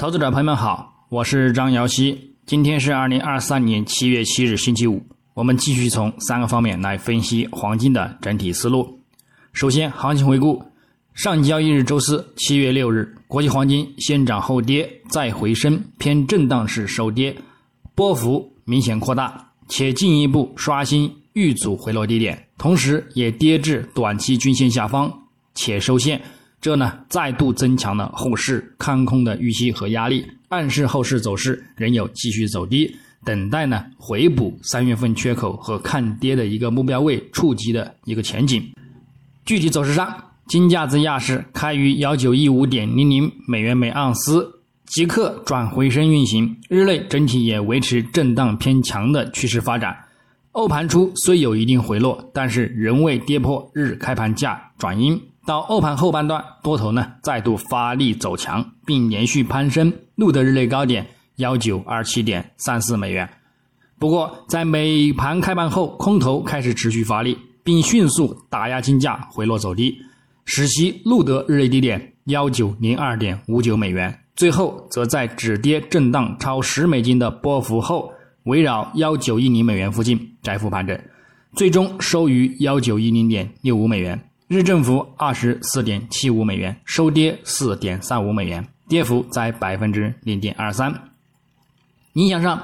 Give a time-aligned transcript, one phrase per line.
[0.00, 2.32] 投资者朋友们好，我是张瑶希。
[2.46, 5.02] 今天是二零二三年七月七日，星期五。
[5.34, 8.98] 我们继续从三个方面来分析黄金的整体思路。
[9.52, 10.64] 首先，行情回顾：
[11.12, 17.36] 上交易日周四七月六日，国际黄金先涨后跌，再回升，偏震荡式收跌，
[17.94, 25.12] 波幅明显扩大，且进一步刷新遇阻回落低点，同时也跌至短期均线下方，
[25.54, 26.18] 且收线。
[26.60, 38.62] 这呢，再度增强了后市看空的预期和压力，暗示后市走势仍有继续走低，等待呢回补三月份缺口和看跌的一个目标位触及的一个前景。
[39.46, 40.14] 具体走势上，
[40.48, 49.96] 金价自亚市开于幺九一五点零零美元每盎司，即刻转回升运行，日内整体也维持震荡偏强的趋势发展。
[50.52, 55.18] 欧盘初虽有一定回落，但是仍未跌破日开盘价转阴。
[55.46, 63.28] 到欧盘后半段，多头呢再度发力走强，并连续攀升，录得日内高点幺九二七点三四美元。
[63.98, 69.98] 不过，在美盘开盘后，空头开始持续发力，并迅速打压金价回落走低，
[70.44, 74.18] 使其录得日内低点幺九零二点五九美元。
[74.36, 78.10] 最后，则在止跌震荡超十美金的波幅后，
[78.44, 80.98] 围绕幺九一零美元附近窄幅盘整，
[81.54, 84.29] 最终收于幺九一零点六五美元。
[84.52, 90.92] 日振幅二十四点七五美元，收跌四点三五美元，跌幅在百分之零点二三。
[92.14, 92.60] 影响上，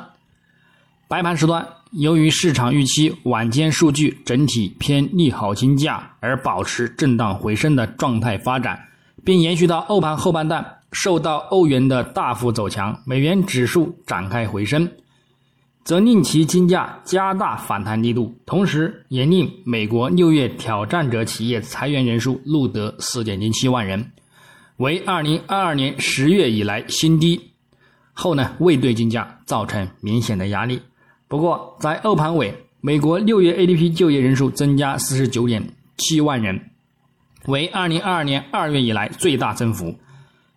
[1.06, 8.88] 白盘时段由于市场预期晚间数据整体偏利好金价，而保持震荡回升的状态发展，
[9.24, 14.90] 并延续到欧盘后半段，受到欧元的大幅走强，美元指数展开回升。
[15.86, 24.10] 则令其金价加大反弹力度，同时也令美国六月挑战者企业裁员人数录得四点零七万人，
[24.78, 27.40] 为二零二二年十月以来新低。
[28.12, 30.82] 后呢，未对金价造成明显的压力。
[31.28, 35.62] 不过，在欧盘尾，美国六月 ADP 就业人数增加四十九点
[35.98, 36.60] 七万人，
[37.46, 39.94] 为二零二二年二月以来最大增幅，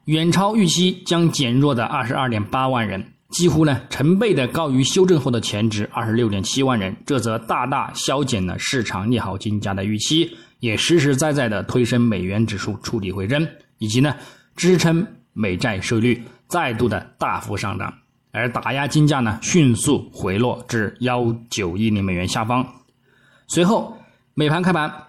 [0.05, 3.13] 远超预期将减弱的二十二点八万人。
[3.29, 13.47] 几乎呢成倍的高于修正后的前值二十六点七万人，这则大大消减了市场利好金价的预期，也实实在在的推升美元指数触底回升，
[13.77, 14.15] 以及呢
[14.55, 17.93] 支撑美债收益率再度的大幅上涨，
[18.31, 22.67] 而打压金价呢迅速回落至幺九一零美元下方。
[23.47, 23.97] 随后
[24.33, 25.08] 美盘开盘。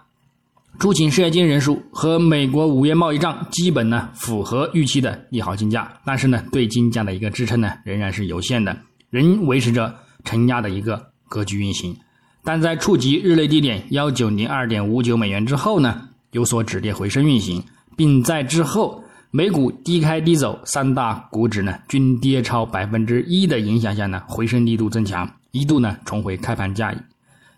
[0.79, 8.75] 出勤失业金人数和美国五月贸易账基本呢符合预期的利好金价，但是呢对金价的一个支撑呢仍然是有限的，
[9.11, 9.93] 仍维持着
[10.23, 11.95] 承压的一个格局运行。
[12.43, 17.63] 但在触及日内低点幺九零二点五九美元之后呢，有所止跌回升运行，
[17.95, 26.95] 并在之后美股低开低走，三大股指呢均跌超百分之一的影响下呢，回升力度增强，一度呢重回开盘价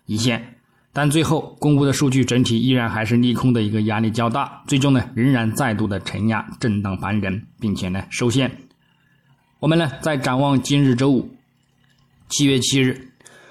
[0.04, 0.53] 一线。
[0.96, 8.50] 但最后公布的数据整体依然还是利空的一个压力较大，最终呢仍然再度的承压震荡盘整，并且呢收线。
[9.58, 11.28] 我们呢在展望今日周五
[12.28, 13.08] 七月七日，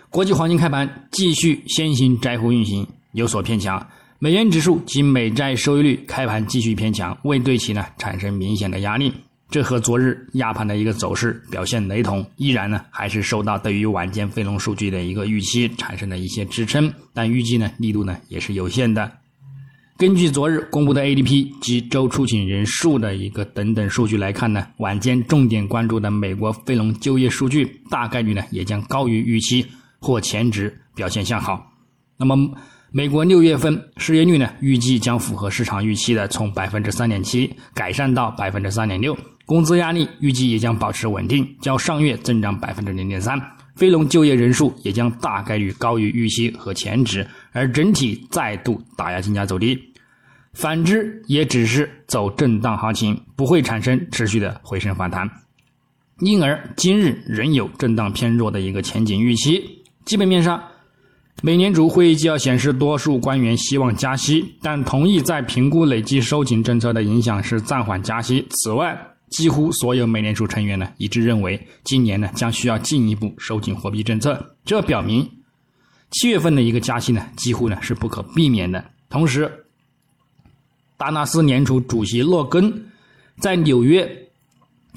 [0.09, 3.85] 国际黄金开盘继续先行窄幅运行，有所偏强，
[4.19, 9.13] 美元指数及美债收益率开盘继续偏强，未对其呢产生明显的压力。
[9.49, 19.11] 这和昨日亚盘的一个走势表现雷同，依然呢还是受到对于晚间非农数据的一个预期产生的一些支撑，但预计呢力度呢也是有限的。
[19.95, 29.63] 根据昨日公布的 ADP 及周出勤人数的一个等等数据来看呢，晚间重点关注的美国非农就业数据大概率呢也将高于预期
[29.99, 31.71] 或前值表现向好。
[32.17, 32.35] 那么
[32.91, 39.15] 美国六月份失业率呢预计将符合市场预期的，从百分之三点七改善到百分之三点六。
[39.45, 43.39] 工资压力预计也将保持稳定，较上月增长百分之零点三。
[43.75, 49.77] 非农就业人数也将大概率高于预期和前值，而整体再度打压金价走低。
[50.53, 55.27] 反之，也只是走震荡行情，不会产生持续的回升反弹。
[56.19, 59.83] 因而，今日仍有震荡偏弱的一个前景预期。
[60.05, 60.61] 基本面上，
[61.41, 68.45] 美联储会议纪要显示，多数官员希望加息，但同意在评估累计收紧政策的影响时暂缓加息。
[68.51, 68.95] 此外，
[69.33, 74.55] 几乎所有美联储成员呢一致认为，今年呢将需要进一步收紧货币政策。
[74.63, 75.27] 这表明，
[76.11, 78.85] 七月份的一个加息呢几乎呢是不可避免的。
[79.09, 79.65] 同时，
[80.97, 82.85] 达纳斯联储主席洛根
[83.39, 84.07] 在纽约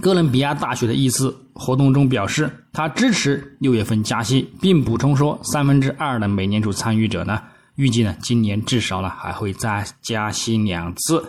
[0.03, 7.43] 哥伦比亚大学的一次活动中表示，他支持六月份加息，并补充说，三分之二的美联储参与者呢
[7.77, 11.27] 预计呢今年至少呢还会再加息两次。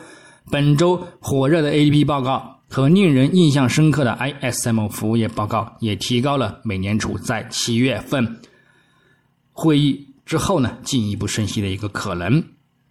[0.52, 8.40] 本周火热的 ADP 报告和令人印象深刻的 ISM 服务业报告，也提高了美联储在七月份
[9.54, 12.44] 会议之后呢进一步升息的一个可能。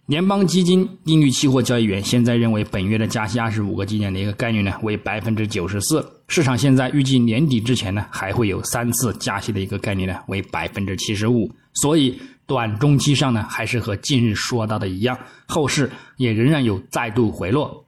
[0.07, 6.05] 联邦基金利率期货交易员现在认为，本月的加息二十五个基点的一个概率呢为百分之九十四。
[6.29, 11.51] 市场现在预计年底之前呢还会有三次加息的一个概率呢为百分之七十五。
[11.73, 17.85] 所以短中期上呢还是和近日说到的一样，后市也仍然有再度回落，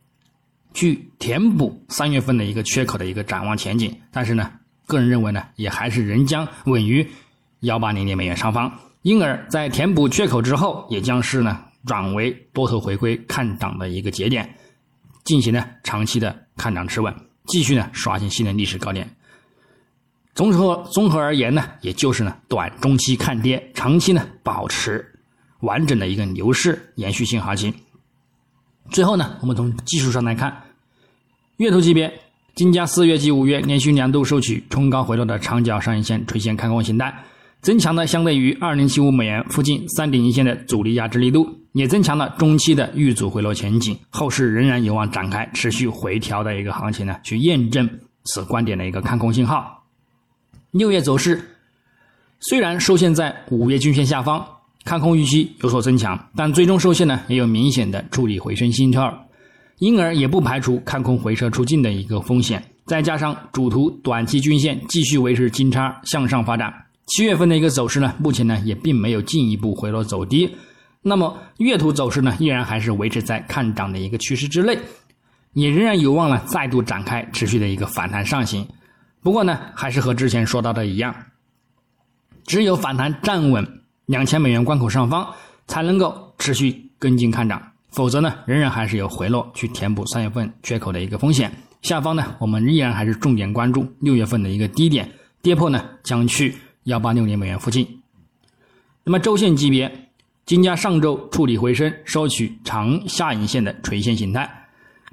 [0.74, 3.96] 去填补三月份的一个缺口的一个展望前景。
[4.12, 4.52] 但是呢，
[4.86, 7.08] 个人认为呢也还是仍将稳于
[7.62, 8.80] 幺八零零美元上方。
[9.02, 11.66] 因而，在填补缺口之后，也将是呢。
[11.86, 14.54] 转为多头回归看涨的一个节点，
[15.24, 19.10] 进行呢长期的看涨持稳，继续呢刷新新的历史高点。
[20.36, 25.22] 综合综合而言呢，也就是呢短中期看跌，长期呢保持
[25.62, 27.74] 完整的一个牛市延续性行情。
[28.92, 30.64] 最后呢，我们从技术上来看，
[31.58, 32.12] 月图级别，
[32.56, 37.24] 金价四月及五月连续两度收取冲高回落的长角上影线垂线看空形态。
[37.62, 47.90] 增强了相对于二零七五美元附近三点一线的阻力压制力度，也增强了中期的遇阻回落前景，后市仍然有望展开持续回调的一个行情呢，去验证
[48.24, 49.84] 此观点的一个看空信号。
[50.72, 51.58] 六月走势
[52.40, 54.46] 虽然受限在五月均线下方，
[54.90, 59.24] 看空预期有所增强，但最终受限呢也有明显的触底回升信号，
[59.78, 62.60] 因而也不排除看空回撤出境的一个风险。
[62.88, 66.74] 再加上主图短期均线继续维持金叉向上发展。
[67.06, 70.50] 七月份的一个走势呢，目前呢也并没有进一步回落走低，
[71.04, 74.76] 那么月图走势呢依然还是维持在看涨的一个趋势之内，
[75.54, 78.68] 也仍然有望呢再度展开持续的一个反弹上行。
[79.22, 81.16] 不过呢，还是和之前说到的一样，
[82.48, 83.64] 只有反弹站稳
[84.10, 85.28] 两千美元关口上方，
[85.68, 87.62] 才能够持续跟进看涨，
[87.92, 91.52] 否则呢仍然还是有回落去填补三月份缺口的一个风险。
[91.84, 95.08] 下方呢，我们依然还是重点关注六月份的一个低点
[95.44, 96.56] 跌破呢，将去。
[96.86, 98.02] 幺八六零美元附近。
[99.04, 100.10] 那么周线级别，
[100.46, 104.50] 金价上周触底回升，收取长下影线的垂线形态，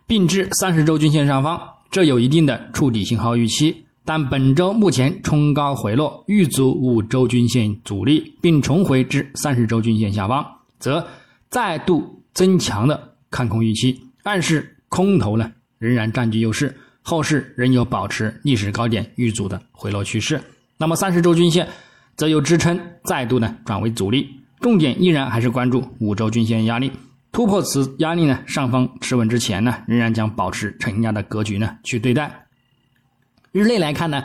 [0.07, 1.61] 并至三十周均线上方，
[1.91, 3.86] 这有一定的触底信号预期。
[4.07, 10.47] 但本周目前冲高回落，遇阻五周均线阻力，并重回至三十周均线下方，
[10.79, 11.05] 则
[11.51, 16.73] 再度增强了看空预期，暗示空头呢仍然占据优势，
[17.03, 20.41] 后市仍有保持历史高点遇阻的回落趋势。
[20.79, 21.67] 那么三十周均线
[22.15, 24.29] 则由支撑再度呢转为阻力，
[24.61, 26.93] 重点依然还是关注五周均线压力，
[27.33, 32.46] 突破此压力呢，上方持稳之前呢，仍然将保持承压的格局呢去对待。
[33.57, 34.23] 日内来看呢，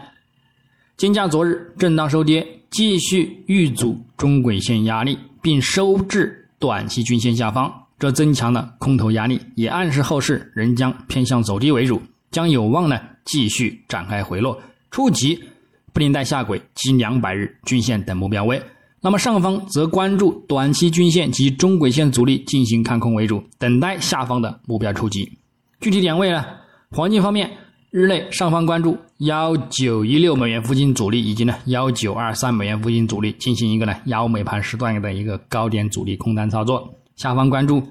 [0.97, 15.41] 金价昨日震荡收跌，继续遇阻中轨线压力，并收至短期均线下方，这增强了空头压力，也暗示后市仍将偏向走低为主，将有望呢继续展开回落，触及。
[15.93, 18.61] 布林带下轨及两百日均线等目标位，
[18.99, 25.31] 那么上方则关注短期均线及中轨线阻力进行看空为主，等待下方的目标触及。
[25.79, 26.43] 具体点位呢？
[26.93, 27.49] 黄金方面，
[27.91, 36.95] 日内上方关注幺九一六美元附近阻力，以及呢幺九二三美元附近阻力，进行一个呢幺美盘时段的一个高点阻力空单操作。
[37.17, 37.85] 下方关注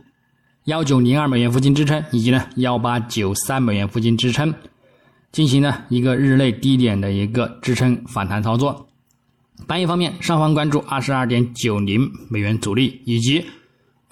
[0.64, 4.54] 幺九零二美元附近支撑，以及呢幺八九三美元附近支撑。
[5.32, 8.88] 进行呢一个日内低点的一个支撑反弹操作。
[9.66, 13.44] 单一方面，上方关注二十二点九零美元阻力以及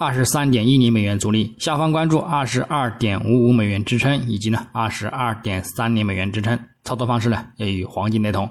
[0.01, 6.57] 二十三点一零美元阻力，下方关注二十二点五五美元支撑以及呢二十二点三零美元支撑。
[6.85, 8.49] 操作方式呢也与黄金雷同。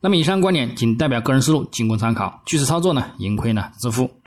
[0.00, 2.40] 那么以上观点仅代表个人思路，仅供参考。
[2.46, 4.12] 据此操作呢，盈亏呢自负。